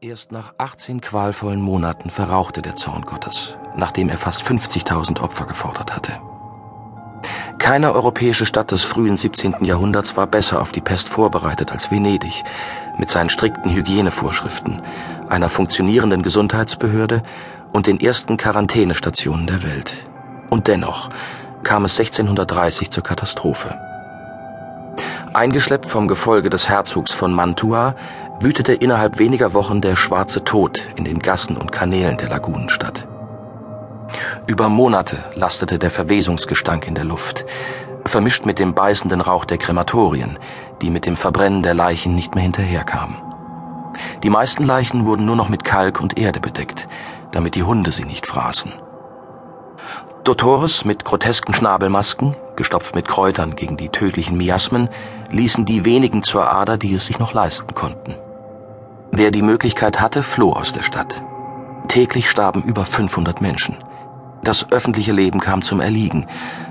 [0.00, 5.92] Erst nach 18 qualvollen Monaten verrauchte der Zorn Gottes, nachdem er fast 50.000 Opfer gefordert
[5.92, 6.20] hatte.
[7.58, 9.64] Keine europäische Stadt des frühen 17.
[9.64, 12.44] Jahrhunderts war besser auf die Pest vorbereitet als Venedig,
[12.96, 14.82] mit seinen strikten Hygienevorschriften,
[15.28, 17.24] einer funktionierenden Gesundheitsbehörde
[17.72, 19.94] und den ersten Quarantänestationen der Welt.
[20.48, 21.08] Und dennoch
[21.64, 23.76] kam es 1630 zur Katastrophe.
[25.38, 27.94] Eingeschleppt vom Gefolge des Herzogs von Mantua
[28.40, 33.06] wütete innerhalb weniger Wochen der schwarze Tod in den Gassen und Kanälen der Lagunenstadt.
[34.48, 37.46] Über Monate lastete der Verwesungsgestank in der Luft,
[38.04, 40.40] vermischt mit dem beißenden Rauch der Krematorien,
[40.82, 43.18] die mit dem Verbrennen der Leichen nicht mehr hinterherkamen.
[44.24, 46.88] Die meisten Leichen wurden nur noch mit Kalk und Erde bedeckt,
[47.30, 48.72] damit die Hunde sie nicht fraßen.
[50.28, 54.90] Dottores mit grotesken Schnabelmasken, gestopft mit Kräutern gegen die tödlichen Miasmen,
[55.30, 58.14] ließen die wenigen zur Ader, die es sich noch leisten konnten.
[59.10, 61.22] Wer die Möglichkeit hatte, floh aus der Stadt.
[61.88, 63.78] Täglich starben über 500 Menschen.
[64.44, 66.26] Das öffentliche Leben kam zum Erliegen.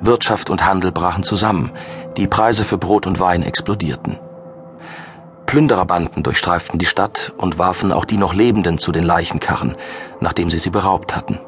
[0.00, 1.72] Wirtschaft und Handel brachen zusammen.
[2.16, 4.20] Die Preise für Brot und Wein explodierten.
[5.46, 9.74] Plündererbanden durchstreiften die Stadt und warfen auch die noch Lebenden zu den Leichenkarren,
[10.20, 11.40] nachdem sie sie beraubt hatten.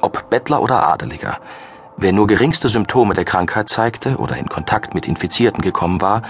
[0.00, 1.38] Ob Bettler oder Adeliger,
[2.00, 6.22] Wer nur geringste Symptome der Krankheit zeigte oder in Kontakt mit Infizierten gekommen war,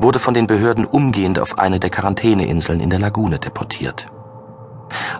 [0.00, 4.08] wurde von den Behörden umgehend auf eine der Quarantäneinseln in der Lagune deportiert.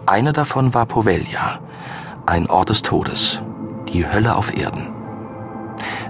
[0.05, 1.61] Eine davon war Poveglia,
[2.27, 3.41] ein Ort des Todes,
[3.93, 4.89] die Hölle auf Erden.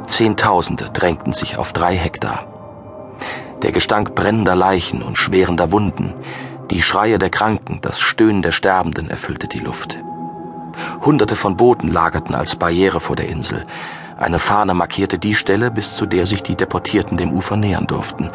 [0.07, 2.47] Zehntausende drängten sich auf drei Hektar.
[3.61, 6.15] Der Gestank brennender Leichen und schwerender Wunden,
[6.71, 9.99] die Schreie der Kranken, das Stöhnen der Sterbenden erfüllte die Luft.
[11.05, 13.65] Hunderte von Booten lagerten als Barriere vor der Insel.
[14.19, 18.31] Eine Fahne markierte die Stelle, bis zu der sich die Deportierten dem Ufer nähern durften.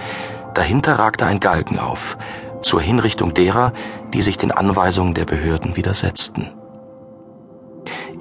[0.54, 2.18] Dahinter ragte ein Galgen auf,
[2.62, 3.74] zur Hinrichtung derer,
[4.14, 6.50] die sich den Anweisungen der Behörden widersetzten.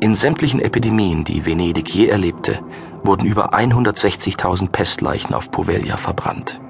[0.00, 2.61] In sämtlichen Epidemien, die Venedig je erlebte,
[3.03, 6.60] wurden über 160.000 Pestleichen auf Poveglia verbrannt.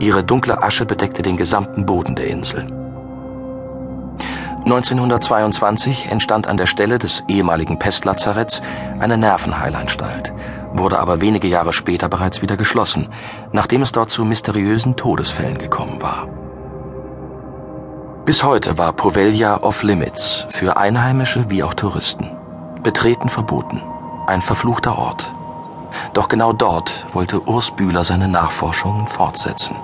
[0.00, 2.81] Ihre dunkle Asche bedeckte den gesamten Boden der Insel.
[4.64, 8.62] 1922 entstand an der Stelle des ehemaligen Pestlazaretts
[9.00, 10.32] eine Nervenheilanstalt,
[10.72, 13.08] wurde aber wenige Jahre später bereits wieder geschlossen,
[13.50, 16.28] nachdem es dort zu mysteriösen Todesfällen gekommen war.
[18.24, 22.30] Bis heute war Poveglia off-limits für Einheimische wie auch Touristen.
[22.84, 23.82] Betreten verboten.
[24.28, 25.28] Ein verfluchter Ort.
[26.14, 29.74] Doch genau dort wollte Urs Bühler seine Nachforschungen fortsetzen.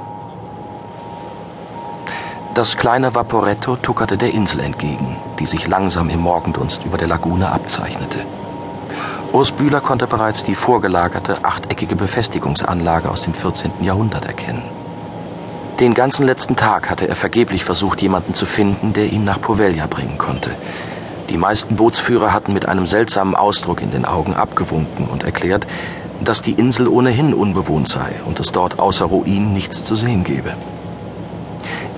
[2.58, 7.52] Das kleine Vaporetto tuckerte der Insel entgegen, die sich langsam im Morgendunst über der Lagune
[7.52, 8.18] abzeichnete.
[9.32, 13.70] Urs Bühler konnte bereits die vorgelagerte achteckige Befestigungsanlage aus dem 14.
[13.82, 14.64] Jahrhundert erkennen.
[15.78, 19.86] Den ganzen letzten Tag hatte er vergeblich versucht, jemanden zu finden, der ihn nach Poveglia
[19.86, 20.50] bringen konnte.
[21.30, 25.64] Die meisten Bootsführer hatten mit einem seltsamen Ausdruck in den Augen abgewunken und erklärt,
[26.24, 30.54] dass die Insel ohnehin unbewohnt sei und es dort außer Ruinen nichts zu sehen gebe.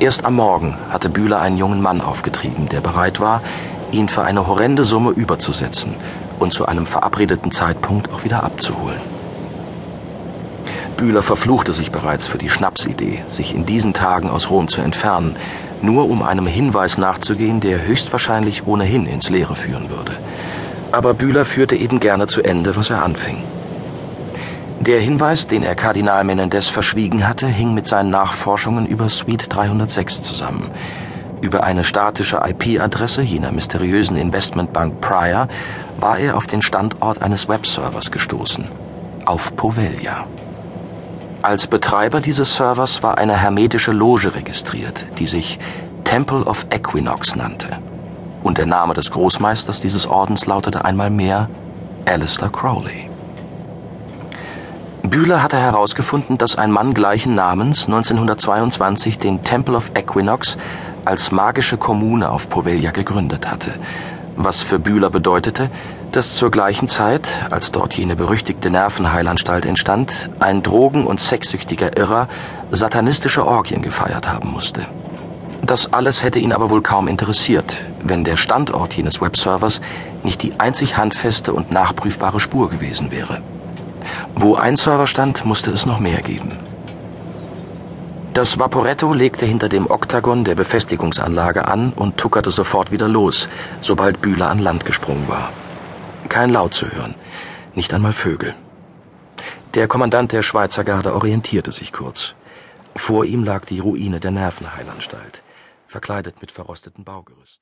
[0.00, 3.42] Erst am Morgen hatte Bühler einen jungen Mann aufgetrieben, der bereit war,
[3.92, 5.94] ihn für eine horrende Summe überzusetzen
[6.38, 9.00] und zu einem verabredeten Zeitpunkt auch wieder abzuholen.
[10.96, 15.36] Bühler verfluchte sich bereits für die Schnapsidee, sich in diesen Tagen aus Rom zu entfernen,
[15.82, 20.12] nur um einem Hinweis nachzugehen, der höchstwahrscheinlich ohnehin ins Leere führen würde.
[20.92, 23.42] Aber Bühler führte eben gerne zu Ende, was er anfing.
[24.80, 30.22] Der Hinweis, den er Kardinal Menendez verschwiegen hatte, hing mit seinen Nachforschungen über Suite 306
[30.22, 30.70] zusammen.
[31.42, 35.48] Über eine statische IP-Adresse jener mysteriösen Investmentbank Prior
[35.98, 38.64] war er auf den Standort eines Webservers gestoßen.
[39.26, 40.24] Auf Poveglia.
[41.42, 45.58] Als Betreiber dieses Servers war eine hermetische Loge registriert, die sich
[46.04, 47.68] Temple of Equinox nannte.
[48.42, 51.50] Und der Name des Großmeisters dieses Ordens lautete einmal mehr
[52.06, 53.09] Alistair Crowley.
[55.02, 60.58] Bühler hatte herausgefunden, dass ein Mann gleichen Namens 1922 den Temple of Equinox
[61.04, 63.72] als magische Kommune auf Poveglia gegründet hatte,
[64.36, 65.70] was für Bühler bedeutete,
[66.12, 72.28] dass zur gleichen Zeit, als dort jene berüchtigte Nervenheilanstalt entstand, ein drogen- und sexsüchtiger Irrer
[72.70, 74.82] satanistische Orgien gefeiert haben musste.
[75.62, 79.80] Das alles hätte ihn aber wohl kaum interessiert, wenn der Standort jenes Webservers
[80.24, 83.40] nicht die einzig handfeste und nachprüfbare Spur gewesen wäre.
[84.34, 86.58] Wo ein Server stand, musste es noch mehr geben.
[88.32, 93.48] Das Vaporetto legte hinter dem Oktagon der Befestigungsanlage an und tuckerte sofort wieder los,
[93.80, 95.52] sobald Bühler an Land gesprungen war.
[96.28, 97.14] Kein Laut zu hören,
[97.74, 98.54] nicht einmal Vögel.
[99.74, 102.34] Der Kommandant der Schweizer Garde orientierte sich kurz.
[102.94, 105.42] Vor ihm lag die Ruine der Nervenheilanstalt.
[105.90, 107.58] verkleidet mit verrosteten Baugerüsten.